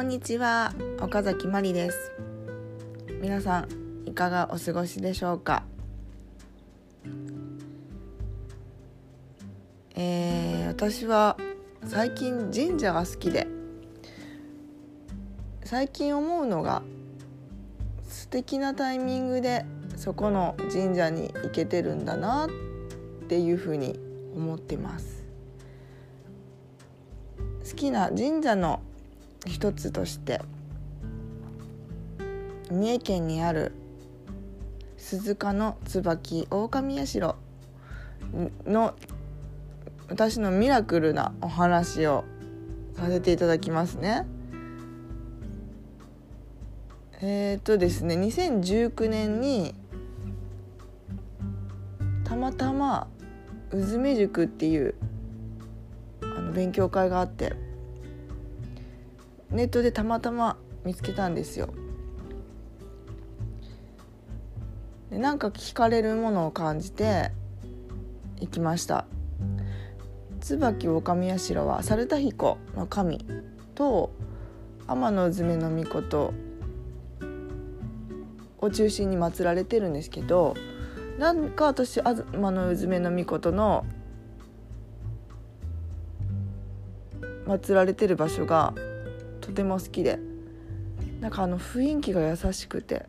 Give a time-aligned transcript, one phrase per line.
[0.00, 2.12] こんにちは岡崎まりです。
[3.20, 5.64] 皆さんいかがお過ごしでしょうか？
[9.94, 11.36] えー、私は
[11.84, 13.46] 最近神社が好きで
[15.64, 16.82] 最近思うのが
[18.08, 22.48] 素敵なタイミングでそこの神社に行けてるんだなっ
[23.28, 24.00] ていうふうに
[24.34, 25.24] 思ってます。
[27.68, 28.80] 好きな神社の
[29.46, 30.40] 一つとして。
[32.70, 33.72] 三重県にある
[34.96, 37.36] 鈴鹿の椿狼社。
[38.66, 38.94] の
[40.08, 42.24] 私のミラクルなお話を
[42.94, 44.26] させていただきますね。
[47.22, 49.74] えっ、とですね2019年に
[52.24, 53.08] たまたま
[53.72, 54.94] うずめ塾っていう
[56.22, 57.69] あの勉強会があって。
[59.50, 61.68] ネットでたまたま見つけたんですよ。
[65.10, 67.32] でなんか聞かれるものを感じて
[68.40, 69.06] 行きました
[70.40, 73.26] 椿狼社は猿田彦の神
[73.74, 74.12] と
[74.86, 76.32] 天のうずめの御事
[78.58, 80.54] を中心に祀られてるんですけど
[81.18, 83.84] なんか私天のうずめの御事の
[87.46, 88.74] 祀られてる場所が
[89.50, 90.18] とても好きで。
[91.20, 93.06] なんかあの雰囲気が優しくて。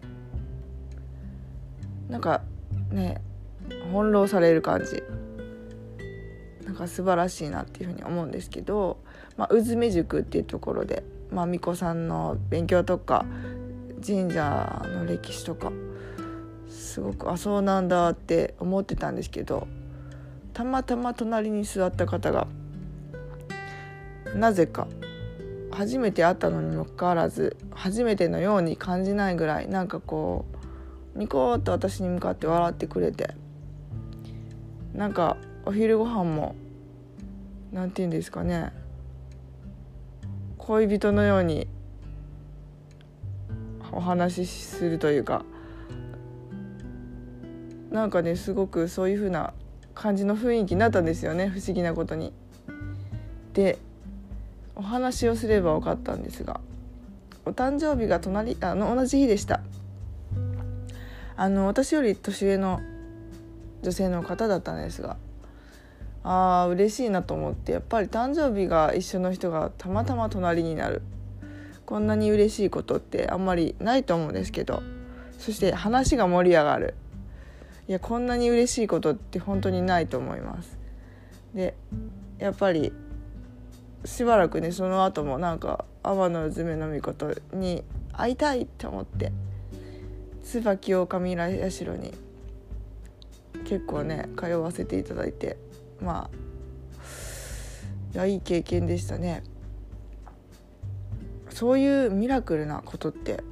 [2.10, 2.42] なんか
[2.92, 3.22] ね
[3.86, 5.04] 翻弄される感じ。
[6.66, 8.98] なんか素晴らしいなっていうふうに思うんですけど、
[9.38, 13.26] まあ、うずめ塾っていうところで、まあ、巫女さんの勉強とか
[14.06, 15.72] 神社の歴史とか
[16.70, 19.68] すごくあそうなんだって思ってたんですけど。
[20.54, 22.48] たまたま隣に座った方が
[24.36, 24.88] なぜか
[25.72, 30.46] 初めて会ったのにもかかわらず初めてのように感じないぐらいなんかこ
[31.16, 33.36] うニコッと私に向かって笑ってくれて
[34.94, 36.56] なんかお昼ご飯も
[37.72, 38.74] 何て言うんですかね
[40.58, 41.68] 恋人のように
[43.92, 45.44] お話しするというか
[47.92, 49.54] なんかねすごくそういう風な
[49.94, 52.34] 感じの雰囲気になったんですよね不思議なことに。
[53.54, 53.78] で
[54.76, 56.60] お話をすれば分かったんですが
[57.46, 59.62] お誕生日が隣あの同じ日でした。
[61.36, 62.82] あの私より年上の
[63.82, 65.18] 女性の方だったんですが
[66.24, 71.02] あー嬉しいなと思ってやっぱり誕生日が一緒の人がたまたま隣になる。
[71.86, 74.82] こんなに嬉しいことってあんまりないと思うんですけど
[75.38, 76.94] そして話が盛り上がる。
[77.88, 80.78] いやこんなに嬉しいことって本当にないと思います。
[81.54, 81.74] で
[82.38, 82.94] やっぱり
[84.06, 89.32] しばらくねその後もなんか天のうずめのみことに会いたいって思って
[90.44, 92.14] 椿狼社に
[93.66, 95.58] 結構ね通わせていただいて
[96.02, 96.36] まあ
[98.14, 99.44] いやいい経験でしたね。
[101.50, 103.44] そういうミラクルなことって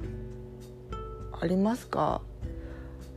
[1.40, 2.22] ありますか？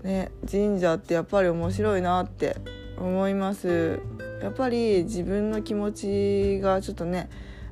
[0.04, 2.58] ね神社ってやっぱり面白いなって
[2.98, 4.00] 思います。
[4.44, 7.30] やっぱり自分の気持ちがちょっとね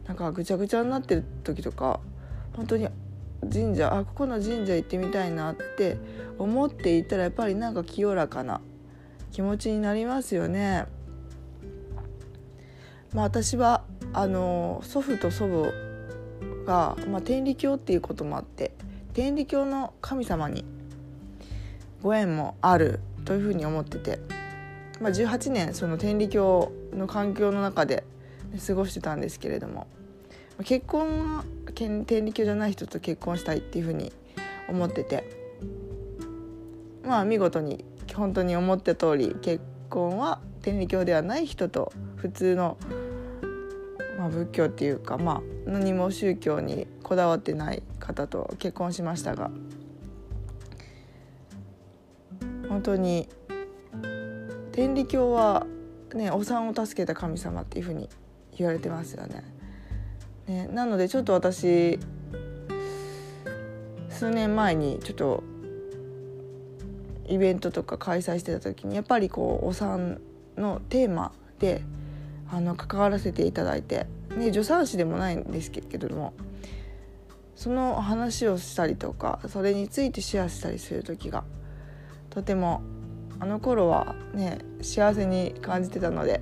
[0.07, 1.99] なんかぐちゃぐちゃになってる時とか
[2.55, 2.87] 本当に
[3.51, 5.97] 神社あここの神社行ってみたいなって
[6.39, 8.61] 思っていたらやっぱりなんか清らかな
[9.33, 10.85] 気持ちになりますよね。
[13.13, 13.83] まあ、私は
[14.13, 15.71] あの祖父と祖
[16.65, 18.71] 母が、まあ、天理教っていうこともあって
[19.13, 20.63] 天理教の神様に
[22.01, 24.19] ご縁もあるというふうに思ってて、
[25.01, 28.03] まあ、18年その天理教の環境の中で
[28.65, 29.87] 過ごしてたんですけれども
[30.63, 34.13] 結婚は天理教じゃない人と結婚したいっていうふうに
[34.69, 35.23] 思ってて
[37.03, 42.77] まあ見事に本当に思った通り結婚は天理教ではない人と普通の、
[44.19, 49.49] まあ、仏教っていうか、まあ、何も宗教にこだわってない方と結婚しましたが
[52.69, 53.27] 本当に
[54.71, 55.65] 天理教は、
[56.13, 58.09] ね、お産を助けた神様っていうふうに
[58.57, 59.43] 言われてますよね。
[60.47, 61.99] ねなのでちょっと私
[64.09, 65.43] 数年前にちょっと
[67.27, 70.21] イベントとか開催してた時にやっぱりこうお産
[70.57, 71.81] のテーマで
[72.51, 76.33] あの関わらせていただいて、ね、助産師でもないんですけども
[77.55, 81.43] その話をしたりとかそれについてシェアしたりする時が
[82.29, 82.81] とても
[83.41, 86.41] あの頃はね幸せに感じてたので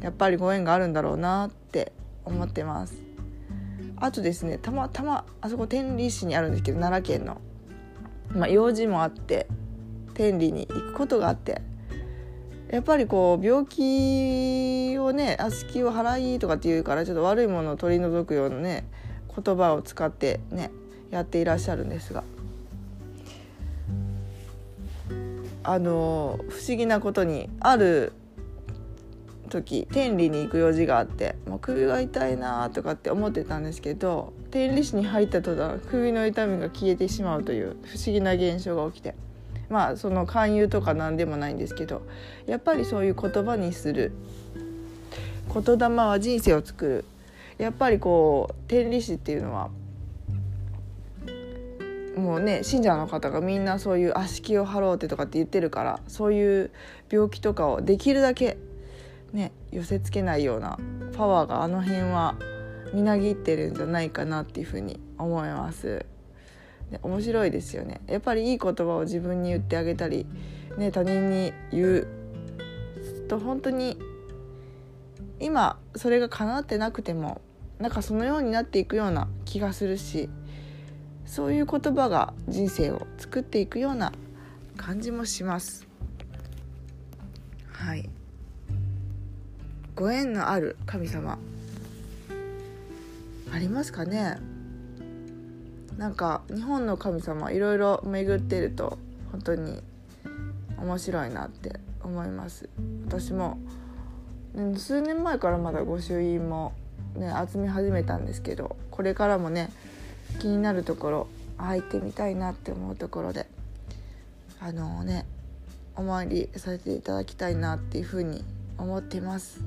[0.00, 1.92] やっぱりご縁があるんだろうなって
[2.24, 3.00] 思ってます。
[3.96, 7.40] あとですねたまたまあそこ天理市にあるんですけど奈良県の、
[8.32, 9.46] まあ、用事もあって
[10.14, 11.62] 天理に行くことがあって
[12.70, 18.84] やっぱりこう病気をね「あすきを払い」とかって言うからちょっと悪いものを取り除くようなね
[19.34, 20.70] 言葉を使ってね
[21.10, 22.24] やっていらっしゃるんですが。
[25.68, 28.14] あの不思議なことにある
[29.50, 39.14] 時天理に行く用事があってもう首が痛いなとかって思ってたんですけど天理市に入った途端首の痛みが消えてしまうという不思議な現象が起きて
[39.68, 42.00] まあその勧誘とか何でもないんですけど
[42.46, 44.12] やっぱりそういう言葉にする
[45.52, 47.04] 言霊は人生を作る。
[47.58, 49.68] やっぱりこう天理市っていうのは
[52.18, 56.70] もうね信者の方がみんなそういう「悪しきを張ろうって」とかって言ってるからそういう
[57.10, 58.58] 病気とかをできるだけ
[59.32, 60.78] ね寄せつけないような
[61.16, 62.36] パワーがあの辺は
[62.92, 66.06] みなぎってるんじゃないかなっていうふうに思います。
[66.90, 70.26] で面白いですよねやっぱりいい言葉を自分に言ってあげたり、
[70.78, 72.06] ね、他人に言う
[73.28, 73.98] と本当に
[75.38, 77.42] 今それが叶ってなくても
[77.78, 80.28] なんかそのようになっていくような気がするし
[81.28, 84.12] そういう言葉が人生を作っていくような
[84.76, 85.86] 感じもします。
[87.70, 88.08] はい。
[89.94, 91.38] ご縁のある神様。
[93.52, 94.38] ありますかね？
[95.96, 98.98] なんか日本の神様いろいろ巡ってると
[99.30, 99.82] 本当に
[100.78, 102.68] 面白いなって思います。
[103.06, 103.58] 私も
[104.76, 106.72] 数年前からまだ御朱印も
[107.14, 109.70] ね集め始めたんですけどこれからもね
[110.40, 113.46] 気になるところ入ってみたいなって思うところで
[114.60, 115.26] あのー、ね
[115.96, 118.44] お参りさせていただきたいなっていうふうに
[118.78, 119.60] 思ってます。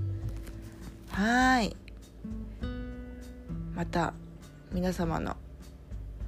[1.10, 1.76] はい。
[3.76, 4.14] また
[4.72, 5.36] 皆様の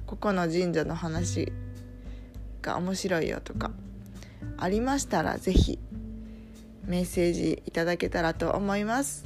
[0.06, 1.52] ここの神社の話
[2.60, 3.70] が面白いよとか
[4.58, 5.78] ありましたら是非
[6.86, 9.24] メッセージいただけたらと思います。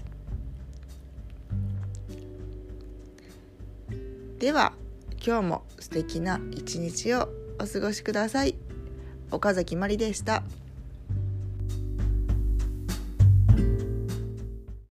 [4.38, 4.72] では
[5.24, 7.28] 今日も素敵な一日を
[7.60, 8.56] お過ごしください
[9.30, 10.42] 岡崎まりでした。